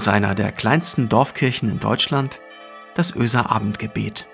aus 0.00 0.08
einer 0.08 0.34
der 0.34 0.50
kleinsten 0.50 1.10
Dorfkirchen 1.10 1.68
in 1.68 1.78
Deutschland, 1.78 2.40
das 2.94 3.14
Öser 3.14 3.50
Abendgebet. 3.50 4.26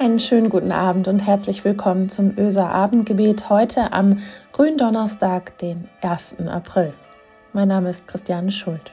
Einen 0.00 0.18
schönen 0.18 0.50
guten 0.50 0.72
Abend 0.72 1.06
und 1.06 1.20
herzlich 1.20 1.64
willkommen 1.64 2.08
zum 2.08 2.36
Öser 2.36 2.70
Abendgebet 2.70 3.48
heute 3.48 3.92
am 3.92 4.18
Gründonnerstag, 4.50 5.56
den 5.58 5.88
1. 6.02 6.40
April. 6.48 6.92
Mein 7.52 7.68
Name 7.68 7.90
ist 7.90 8.08
Christiane 8.08 8.50
Schuld. 8.50 8.92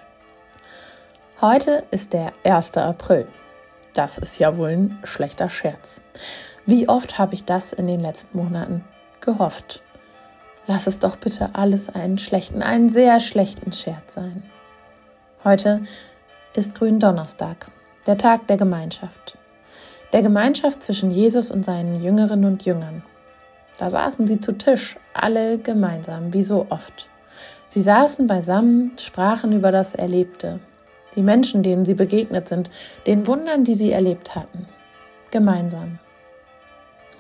Heute 1.41 1.83
ist 1.89 2.13
der 2.13 2.31
1. 2.43 2.77
April. 2.77 3.27
Das 3.93 4.17
ist 4.17 4.39
ja 4.39 4.57
wohl 4.57 4.69
ein 4.69 4.99
schlechter 5.03 5.49
Scherz. 5.49 6.01
Wie 6.65 6.87
oft 6.87 7.17
habe 7.17 7.33
ich 7.33 7.43
das 7.43 7.73
in 7.73 7.87
den 7.87 7.99
letzten 7.99 8.37
Monaten 8.37 8.83
gehofft? 9.19 9.81
Lass 10.67 10.87
es 10.87 10.99
doch 10.99 11.17
bitte 11.17 11.49
alles 11.53 11.89
einen 11.89 12.17
schlechten, 12.17 12.61
einen 12.61 12.89
sehr 12.89 13.19
schlechten 13.19 13.73
Scherz 13.73 14.13
sein. 14.13 14.43
Heute 15.43 15.81
ist 16.53 16.75
Gründonnerstag, 16.75 17.67
der 18.07 18.17
Tag 18.17 18.47
der 18.47 18.57
Gemeinschaft. 18.57 19.37
Der 20.13 20.21
Gemeinschaft 20.21 20.83
zwischen 20.83 21.11
Jesus 21.11 21.51
und 21.51 21.65
seinen 21.65 22.01
Jüngerinnen 22.01 22.45
und 22.45 22.65
Jüngern. 22.65 23.03
Da 23.77 23.89
saßen 23.89 24.27
sie 24.27 24.39
zu 24.39 24.57
Tisch, 24.57 24.97
alle 25.13 25.57
gemeinsam, 25.57 26.33
wie 26.33 26.43
so 26.43 26.67
oft. 26.69 27.09
Sie 27.69 27.81
saßen 27.81 28.27
beisammen, 28.27 28.91
sprachen 28.99 29.53
über 29.53 29.71
das 29.71 29.95
Erlebte, 29.95 30.59
die 31.15 31.21
Menschen, 31.21 31.63
denen 31.63 31.85
sie 31.85 31.93
begegnet 31.93 32.47
sind, 32.47 32.69
den 33.07 33.27
Wundern, 33.27 33.63
die 33.63 33.73
sie 33.73 33.91
erlebt 33.91 34.35
hatten. 34.35 34.67
Gemeinsam. 35.31 35.99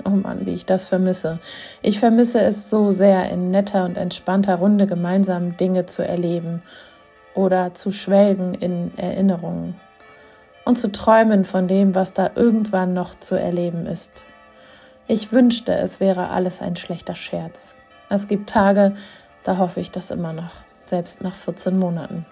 Oh 0.05 0.09
Mann, 0.09 0.45
wie 0.45 0.53
ich 0.53 0.65
das 0.65 0.87
vermisse. 0.87 1.39
Ich 1.81 1.99
vermisse 1.99 2.41
es 2.41 2.69
so 2.69 2.91
sehr, 2.91 3.29
in 3.29 3.51
netter 3.51 3.85
und 3.85 3.97
entspannter 3.97 4.55
Runde 4.55 4.87
gemeinsam 4.87 5.57
Dinge 5.57 5.85
zu 5.85 6.05
erleben 6.05 6.63
oder 7.35 7.73
zu 7.73 7.91
schwelgen 7.91 8.53
in 8.55 8.97
Erinnerungen 8.97 9.75
und 10.65 10.77
zu 10.77 10.91
träumen 10.91 11.45
von 11.45 11.67
dem, 11.67 11.95
was 11.95 12.13
da 12.13 12.31
irgendwann 12.35 12.93
noch 12.93 13.15
zu 13.15 13.35
erleben 13.35 13.85
ist. 13.85 14.25
Ich 15.07 15.31
wünschte, 15.31 15.73
es 15.73 15.99
wäre 15.99 16.29
alles 16.29 16.61
ein 16.61 16.75
schlechter 16.75 17.15
Scherz. 17.15 17.75
Es 18.09 18.27
gibt 18.27 18.49
Tage, 18.49 18.93
da 19.43 19.57
hoffe 19.57 19.79
ich 19.79 19.91
das 19.91 20.11
immer 20.11 20.33
noch, 20.33 20.51
selbst 20.85 21.21
nach 21.21 21.33
14 21.33 21.77
Monaten. 21.77 22.25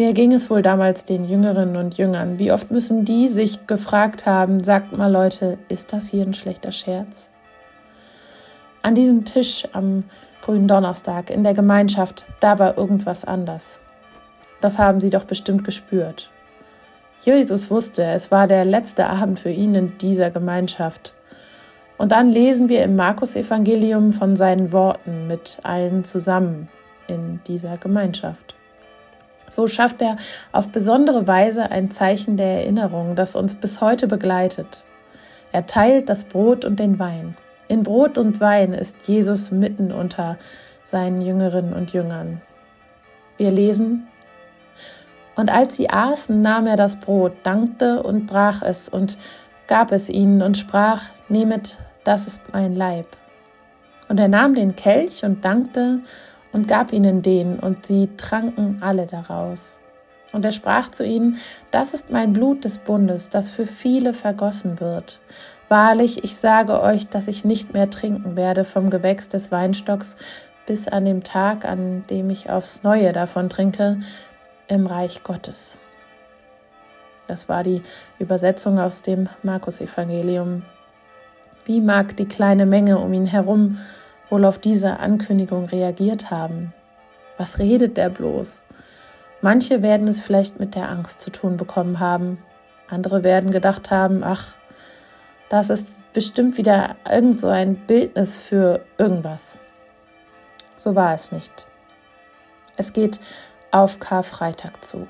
Wie 0.00 0.06
erging 0.06 0.32
es 0.32 0.48
wohl 0.48 0.62
damals 0.62 1.04
den 1.04 1.26
Jüngerinnen 1.26 1.76
und 1.76 1.98
Jüngern? 1.98 2.38
Wie 2.38 2.52
oft 2.52 2.70
müssen 2.70 3.04
die 3.04 3.28
sich 3.28 3.66
gefragt 3.66 4.24
haben, 4.24 4.64
sagt 4.64 4.96
mal 4.96 5.12
Leute, 5.12 5.58
ist 5.68 5.92
das 5.92 6.08
hier 6.08 6.22
ein 6.22 6.32
schlechter 6.32 6.72
Scherz? 6.72 7.28
An 8.80 8.94
diesem 8.94 9.26
Tisch 9.26 9.68
am 9.74 10.04
grünen 10.40 10.68
Donnerstag 10.68 11.28
in 11.28 11.44
der 11.44 11.52
Gemeinschaft, 11.52 12.24
da 12.40 12.58
war 12.58 12.78
irgendwas 12.78 13.26
anders. 13.26 13.78
Das 14.62 14.78
haben 14.78 15.02
sie 15.02 15.10
doch 15.10 15.24
bestimmt 15.24 15.64
gespürt. 15.64 16.30
Jesus 17.20 17.70
wusste, 17.70 18.02
es 18.02 18.30
war 18.30 18.46
der 18.46 18.64
letzte 18.64 19.06
Abend 19.06 19.38
für 19.38 19.50
ihn 19.50 19.74
in 19.74 19.98
dieser 19.98 20.30
Gemeinschaft. 20.30 21.12
Und 21.98 22.12
dann 22.12 22.30
lesen 22.30 22.70
wir 22.70 22.84
im 22.84 22.96
Markus-Evangelium 22.96 24.12
von 24.12 24.34
seinen 24.34 24.72
Worten 24.72 25.26
mit 25.26 25.58
allen 25.62 26.04
zusammen 26.04 26.70
in 27.06 27.40
dieser 27.46 27.76
Gemeinschaft. 27.76 28.56
So 29.50 29.66
schafft 29.66 30.00
er 30.00 30.16
auf 30.52 30.70
besondere 30.70 31.26
Weise 31.26 31.70
ein 31.70 31.90
Zeichen 31.90 32.38
der 32.38 32.62
Erinnerung, 32.62 33.16
das 33.16 33.36
uns 33.36 33.54
bis 33.54 33.82
heute 33.82 34.06
begleitet. 34.06 34.86
Er 35.52 35.66
teilt 35.66 36.08
das 36.08 36.24
Brot 36.24 36.64
und 36.64 36.80
den 36.80 36.98
Wein. 36.98 37.36
In 37.68 37.82
Brot 37.82 38.16
und 38.16 38.40
Wein 38.40 38.72
ist 38.72 39.06
Jesus 39.06 39.50
mitten 39.50 39.92
unter 39.92 40.38
seinen 40.82 41.20
Jüngerinnen 41.20 41.72
und 41.72 41.92
Jüngern. 41.92 42.40
Wir 43.36 43.50
lesen, 43.50 44.06
und 45.36 45.50
als 45.50 45.76
sie 45.76 45.88
aßen, 45.88 46.40
nahm 46.40 46.66
er 46.66 46.76
das 46.76 46.96
Brot, 46.96 47.32
dankte 47.44 48.02
und 48.02 48.26
brach 48.26 48.62
es 48.62 48.88
und 48.88 49.16
gab 49.68 49.92
es 49.92 50.10
ihnen 50.10 50.42
und 50.42 50.56
sprach, 50.56 51.02
Nehmet, 51.28 51.78
das 52.04 52.26
ist 52.26 52.52
mein 52.52 52.74
Leib. 52.74 53.06
Und 54.08 54.18
er 54.20 54.28
nahm 54.28 54.54
den 54.54 54.76
Kelch 54.76 55.24
und 55.24 55.44
dankte 55.44 56.00
und 56.52 56.68
gab 56.68 56.92
ihnen 56.92 57.22
den, 57.22 57.58
und 57.58 57.86
sie 57.86 58.08
tranken 58.16 58.78
alle 58.80 59.06
daraus. 59.06 59.80
Und 60.32 60.44
er 60.44 60.52
sprach 60.52 60.90
zu 60.90 61.04
ihnen, 61.04 61.38
das 61.70 61.94
ist 61.94 62.10
mein 62.10 62.32
Blut 62.32 62.64
des 62.64 62.78
Bundes, 62.78 63.30
das 63.30 63.50
für 63.50 63.66
viele 63.66 64.12
vergossen 64.12 64.80
wird. 64.80 65.20
Wahrlich, 65.68 66.24
ich 66.24 66.36
sage 66.36 66.80
euch, 66.80 67.08
dass 67.08 67.28
ich 67.28 67.44
nicht 67.44 67.72
mehr 67.72 67.90
trinken 67.90 68.36
werde 68.36 68.64
vom 68.64 68.90
Gewächs 68.90 69.28
des 69.28 69.50
Weinstocks 69.50 70.16
bis 70.66 70.86
an 70.88 71.04
dem 71.04 71.24
Tag, 71.24 71.64
an 71.64 72.04
dem 72.10 72.30
ich 72.30 72.50
aufs 72.50 72.82
neue 72.82 73.12
davon 73.12 73.48
trinke, 73.48 74.00
im 74.68 74.86
Reich 74.86 75.24
Gottes. 75.24 75.78
Das 77.26 77.48
war 77.48 77.62
die 77.62 77.82
Übersetzung 78.18 78.78
aus 78.78 79.02
dem 79.02 79.28
Markus-Evangelium. 79.42 80.62
Wie 81.64 81.80
mag 81.80 82.16
die 82.16 82.26
kleine 82.26 82.66
Menge 82.66 82.98
um 82.98 83.12
ihn 83.12 83.26
herum 83.26 83.78
wohl 84.30 84.44
auf 84.44 84.58
diese 84.58 84.98
Ankündigung 84.98 85.66
reagiert 85.66 86.30
haben. 86.30 86.72
Was 87.36 87.58
redet 87.58 87.96
der 87.96 88.08
bloß? 88.08 88.64
Manche 89.42 89.82
werden 89.82 90.08
es 90.08 90.20
vielleicht 90.20 90.60
mit 90.60 90.74
der 90.74 90.88
Angst 90.88 91.20
zu 91.20 91.30
tun 91.30 91.56
bekommen 91.56 92.00
haben. 92.00 92.38
Andere 92.88 93.24
werden 93.24 93.50
gedacht 93.50 93.90
haben, 93.90 94.22
ach, 94.22 94.54
das 95.48 95.70
ist 95.70 95.88
bestimmt 96.12 96.58
wieder 96.58 96.96
irgend 97.10 97.40
so 97.40 97.48
ein 97.48 97.76
Bildnis 97.86 98.38
für 98.38 98.84
irgendwas. 98.98 99.58
So 100.76 100.94
war 100.94 101.14
es 101.14 101.32
nicht. 101.32 101.66
Es 102.76 102.92
geht 102.92 103.20
auf 103.70 104.00
Karfreitag 104.00 104.84
zu. 104.84 105.06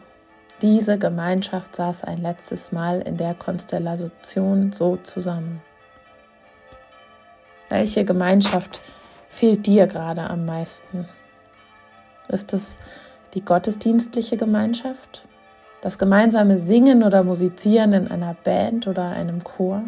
Diese 0.62 0.98
Gemeinschaft 0.98 1.75
saß 1.75 2.04
ein 2.04 2.20
letztes 2.20 2.70
Mal 2.70 3.00
in 3.00 3.16
der 3.16 3.34
Konstellation 3.34 4.72
so 4.72 4.97
zusammen. 4.97 5.62
Welche 7.70 8.04
Gemeinschaft 8.04 8.80
fehlt 9.30 9.66
dir 9.66 9.86
gerade 9.86 10.28
am 10.28 10.44
meisten? 10.44 11.08
Ist 12.28 12.52
es 12.52 12.78
die 13.32 13.44
gottesdienstliche 13.44 14.36
Gemeinschaft? 14.36 15.24
Das 15.80 15.98
gemeinsame 15.98 16.58
Singen 16.58 17.02
oder 17.02 17.22
Musizieren 17.22 17.94
in 17.94 18.08
einer 18.08 18.34
Band 18.34 18.86
oder 18.86 19.04
einem 19.04 19.42
Chor? 19.42 19.84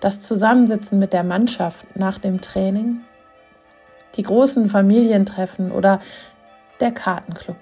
Das 0.00 0.20
Zusammensitzen 0.20 0.98
mit 0.98 1.14
der 1.14 1.24
Mannschaft 1.24 1.96
nach 1.96 2.18
dem 2.18 2.40
Training? 2.42 3.00
Die 4.16 4.22
großen 4.22 4.68
Familientreffen 4.68 5.72
oder 5.72 6.00
der 6.80 6.92
Kartenclub? 6.92 7.56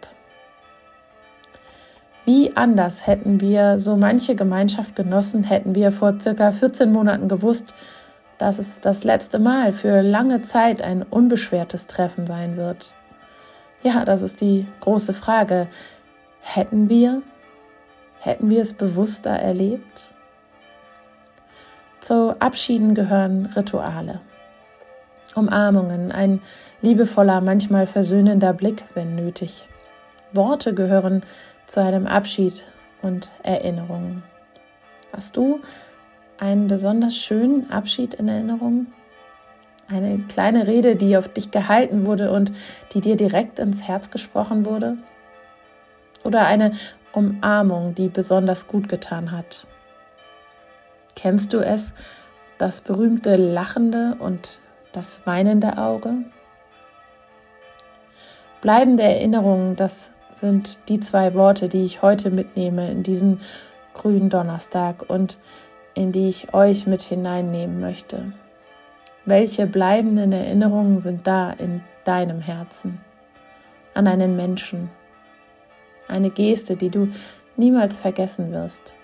Wie 2.24 2.56
anders 2.56 3.06
hätten 3.06 3.40
wir 3.40 3.78
so 3.78 3.96
manche 3.96 4.34
Gemeinschaft 4.34 4.96
genossen, 4.96 5.44
hätten 5.44 5.74
wir 5.74 5.92
vor 5.92 6.20
circa 6.20 6.50
14 6.52 6.92
Monaten 6.92 7.28
gewusst, 7.28 7.74
dass 8.38 8.58
es 8.58 8.80
das 8.80 9.04
letzte 9.04 9.38
Mal 9.38 9.72
für 9.72 10.02
lange 10.02 10.42
Zeit 10.42 10.80
ein 10.82 11.02
unbeschwertes 11.02 11.86
Treffen 11.86 12.26
sein 12.26 12.56
wird? 12.56 12.94
Ja, 13.82 14.04
das 14.04 14.22
ist 14.22 14.40
die 14.40 14.66
große 14.80 15.14
Frage. 15.14 15.68
Hätten 16.40 16.88
wir? 16.88 17.22
Hätten 18.20 18.50
wir 18.50 18.60
es 18.60 18.72
bewusster 18.72 19.30
erlebt? 19.30 20.12
Zu 22.00 22.40
Abschieden 22.40 22.94
gehören 22.94 23.46
Rituale. 23.46 24.20
Umarmungen, 25.34 26.10
ein 26.10 26.40
liebevoller, 26.80 27.40
manchmal 27.40 27.86
versöhnender 27.86 28.52
Blick, 28.52 28.84
wenn 28.94 29.14
nötig. 29.14 29.68
Worte 30.32 30.74
gehören 30.74 31.22
zu 31.66 31.80
einem 31.80 32.06
Abschied 32.06 32.64
und 33.02 33.30
Erinnerungen. 33.42 34.22
Hast 35.12 35.36
du 35.36 35.60
einen 36.38 36.66
besonders 36.66 37.16
schönen 37.16 37.70
Abschied 37.70 38.14
in 38.14 38.28
Erinnerung? 38.28 38.86
Eine 39.88 40.18
kleine 40.28 40.66
Rede, 40.66 40.96
die 40.96 41.16
auf 41.16 41.28
dich 41.28 41.50
gehalten 41.50 42.06
wurde 42.06 42.30
und 42.30 42.52
die 42.92 43.00
dir 43.00 43.16
direkt 43.16 43.58
ins 43.58 43.88
Herz 43.88 44.10
gesprochen 44.10 44.66
wurde? 44.66 44.98
Oder 46.24 46.46
eine 46.46 46.72
Umarmung, 47.12 47.94
die 47.94 48.08
besonders 48.08 48.66
gut 48.66 48.88
getan 48.88 49.32
hat? 49.32 49.66
Kennst 51.16 51.52
du 51.52 51.58
es, 51.58 51.92
das 52.58 52.80
berühmte 52.80 53.34
lachende 53.34 54.16
und 54.18 54.60
das 54.92 55.26
weinende 55.26 55.78
Auge? 55.78 56.24
Bleibende 58.60 59.04
Erinnerungen, 59.04 59.76
das 59.76 60.12
sind 60.30 60.78
die 60.88 61.00
zwei 61.00 61.34
Worte, 61.34 61.68
die 61.68 61.84
ich 61.84 62.02
heute 62.02 62.30
mitnehme 62.30 62.90
in 62.90 63.02
diesen 63.02 63.40
grünen 63.94 64.30
Donnerstag 64.30 65.08
und 65.08 65.38
in 65.94 66.12
die 66.12 66.28
ich 66.28 66.54
euch 66.54 66.86
mit 66.86 67.02
hineinnehmen 67.02 67.80
möchte. 67.80 68.32
Welche 69.24 69.66
bleibenden 69.66 70.32
Erinnerungen 70.32 71.00
sind 71.00 71.26
da 71.26 71.50
in 71.50 71.82
deinem 72.04 72.40
Herzen 72.40 73.00
an 73.94 74.06
einen 74.06 74.36
Menschen? 74.36 74.90
Eine 76.06 76.30
Geste, 76.30 76.76
die 76.76 76.88
du 76.88 77.08
niemals 77.56 77.98
vergessen 78.00 78.52
wirst. 78.52 78.94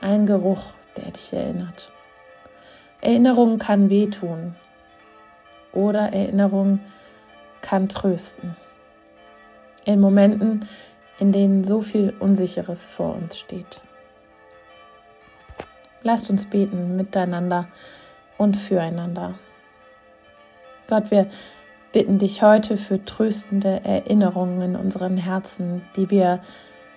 Ein 0.00 0.26
Geruch, 0.26 0.72
der 0.96 1.10
dich 1.10 1.32
erinnert. 1.32 1.90
Erinnerung 3.00 3.58
kann 3.58 3.88
wehtun 3.88 4.54
oder 5.72 6.12
Erinnerung 6.12 6.80
kann 7.62 7.88
trösten. 7.88 8.56
In 9.84 10.00
Momenten, 10.00 10.66
in 11.18 11.32
denen 11.32 11.64
so 11.64 11.80
viel 11.80 12.14
Unsicheres 12.18 12.86
vor 12.86 13.14
uns 13.14 13.38
steht. 13.38 13.80
Lasst 16.02 16.30
uns 16.30 16.46
beten 16.46 16.96
miteinander 16.96 17.68
und 18.38 18.56
füreinander. 18.56 19.34
Gott, 20.88 21.10
wir 21.10 21.28
bitten 21.92 22.18
dich 22.18 22.42
heute 22.42 22.76
für 22.76 23.04
tröstende 23.04 23.82
Erinnerungen 23.84 24.62
in 24.62 24.76
unseren 24.76 25.16
Herzen, 25.16 25.82
die 25.96 26.10
wir 26.10 26.40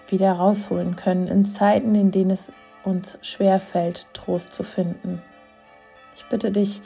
wieder 0.07 0.33
rausholen 0.33 0.95
können 0.95 1.27
in 1.27 1.45
Zeiten, 1.45 1.95
in 1.95 2.11
denen 2.11 2.31
es 2.31 2.51
uns 2.83 3.17
schwerfällt, 3.21 4.07
Trost 4.13 4.53
zu 4.53 4.63
finden. 4.63 5.21
Ich 6.15 6.25
bitte 6.25 6.51
dich, 6.51 6.81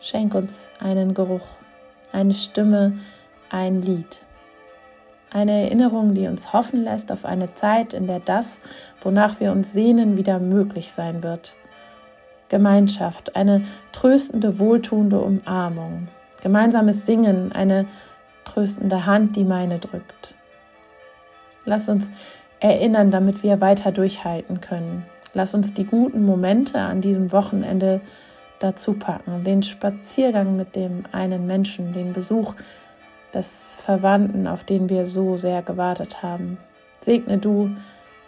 schenk 0.00 0.34
uns 0.34 0.70
einen 0.80 1.14
Geruch, 1.14 1.46
eine 2.12 2.34
Stimme, 2.34 2.98
ein 3.50 3.82
Lied. 3.82 4.22
Eine 5.32 5.62
Erinnerung, 5.62 6.12
die 6.12 6.26
uns 6.26 6.52
hoffen 6.52 6.84
lässt 6.84 7.10
auf 7.10 7.24
eine 7.24 7.54
Zeit, 7.54 7.94
in 7.94 8.06
der 8.06 8.20
das, 8.20 8.60
wonach 9.00 9.40
wir 9.40 9.50
uns 9.50 9.72
sehnen, 9.72 10.18
wieder 10.18 10.38
möglich 10.38 10.92
sein 10.92 11.22
wird. 11.22 11.56
Gemeinschaft, 12.48 13.34
eine 13.34 13.62
tröstende, 13.92 14.58
wohltuende 14.58 15.18
Umarmung, 15.18 16.08
gemeinsames 16.42 17.06
Singen, 17.06 17.50
eine 17.52 17.86
tröstende 18.44 19.06
Hand, 19.06 19.36
die 19.36 19.44
meine 19.44 19.78
drückt. 19.78 20.34
Lass 21.64 21.88
uns 21.88 22.12
erinnern, 22.60 23.10
damit 23.10 23.42
wir 23.42 23.62
weiter 23.62 23.90
durchhalten 23.90 24.60
können. 24.60 25.06
Lass 25.32 25.54
uns 25.54 25.72
die 25.72 25.86
guten 25.86 26.26
Momente 26.26 26.78
an 26.78 27.00
diesem 27.00 27.32
Wochenende 27.32 28.02
dazu 28.58 28.92
packen, 28.92 29.44
den 29.44 29.62
Spaziergang 29.62 30.56
mit 30.56 30.76
dem 30.76 31.04
einen 31.10 31.46
Menschen, 31.46 31.94
den 31.94 32.12
Besuch 32.12 32.54
des 33.34 33.78
Verwandten, 33.84 34.46
auf 34.46 34.64
den 34.64 34.88
wir 34.88 35.04
so 35.04 35.36
sehr 35.36 35.62
gewartet 35.62 36.22
haben. 36.22 36.58
Segne 37.00 37.38
du 37.38 37.70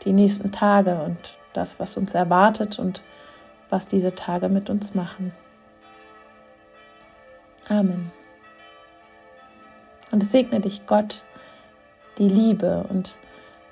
die 0.05 0.13
nächsten 0.13 0.53
Tage 0.53 1.03
und 1.03 1.37
das, 1.53 1.79
was 1.79 1.97
uns 1.97 2.15
erwartet 2.15 2.79
und 2.79 3.03
was 3.71 3.87
diese 3.87 4.15
Tage 4.15 4.49
mit 4.49 4.71
uns 4.71 4.95
machen. 4.95 5.33
Amen. 7.69 8.11
Und 10.11 10.23
es 10.23 10.33
segne 10.33 10.61
dich 10.61 10.87
Gott, 10.87 11.23
die 12.19 12.29
Liebe 12.29 12.85
und 12.89 13.19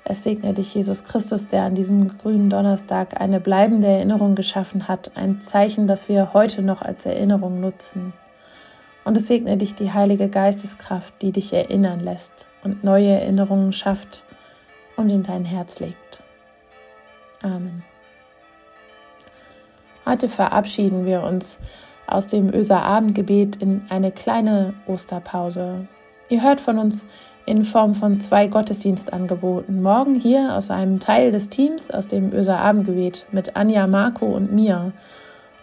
es 0.05 0.23
segne 0.23 0.53
dich 0.53 0.73
Jesus 0.73 1.05
Christus, 1.05 1.47
der 1.47 1.63
an 1.63 1.75
diesem 1.75 2.17
grünen 2.17 2.49
Donnerstag 2.49 3.21
eine 3.21 3.39
bleibende 3.39 3.87
Erinnerung 3.87 4.35
geschaffen 4.35 4.87
hat, 4.87 5.11
ein 5.15 5.39
Zeichen, 5.39 5.87
das 5.87 6.09
wir 6.09 6.33
heute 6.33 6.61
noch 6.61 6.81
als 6.81 7.05
Erinnerung 7.05 7.61
nutzen. 7.61 8.13
Und 9.05 9.17
es 9.17 9.27
segne 9.27 9.57
dich 9.57 9.75
die 9.75 9.91
Heilige 9.91 10.29
Geisteskraft, 10.29 11.13
die 11.21 11.31
dich 11.31 11.53
erinnern 11.53 11.99
lässt 11.99 12.47
und 12.63 12.83
neue 12.83 13.09
Erinnerungen 13.09 13.73
schafft 13.73 14.23
und 14.95 15.11
in 15.11 15.23
dein 15.23 15.45
Herz 15.45 15.79
legt. 15.79 16.23
Amen. 17.41 17.83
Heute 20.05 20.29
verabschieden 20.29 21.05
wir 21.05 21.23
uns 21.23 21.59
aus 22.07 22.27
dem 22.27 22.53
Öser 22.53 22.83
Abendgebet 22.83 23.57
in 23.57 23.85
eine 23.89 24.11
kleine 24.11 24.73
Osterpause. 24.87 25.87
Ihr 26.29 26.41
hört 26.41 26.61
von 26.61 26.77
uns 26.77 27.05
in 27.45 27.63
Form 27.63 27.93
von 27.93 28.19
zwei 28.19 28.47
Gottesdienstangeboten. 28.47 29.81
Morgen 29.81 30.15
hier 30.15 30.55
aus 30.55 30.71
einem 30.71 30.99
Teil 30.99 31.31
des 31.31 31.49
Teams 31.49 31.91
aus 31.91 32.07
dem 32.07 32.33
Öser 32.33 32.59
Abendgebet 32.59 33.25
mit 33.31 33.55
Anja, 33.55 33.87
Marco 33.87 34.25
und 34.25 34.51
mir. 34.51 34.93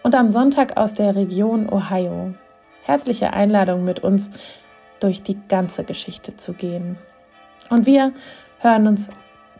Und 0.03 0.15
am 0.15 0.29
Sonntag 0.29 0.77
aus 0.77 0.93
der 0.93 1.15
Region 1.15 1.67
Ohio 1.69 2.33
herzliche 2.83 3.33
Einladung 3.33 3.83
mit 3.83 3.99
uns 4.01 4.31
durch 4.99 5.23
die 5.23 5.37
ganze 5.47 5.83
Geschichte 5.83 6.37
zu 6.37 6.53
gehen. 6.53 6.97
Und 7.69 7.85
wir 7.85 8.13
hören 8.59 8.87
uns 8.87 9.09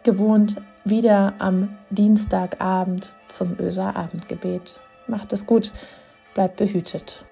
gewohnt 0.04 0.62
wieder 0.84 1.34
am 1.40 1.78
Dienstagabend 1.90 3.16
zum 3.28 3.60
Öser 3.60 3.96
Abendgebet. 3.96 4.82
Macht 5.08 5.34
es 5.34 5.46
gut, 5.46 5.72
bleibt 6.34 6.58
behütet. 6.58 7.26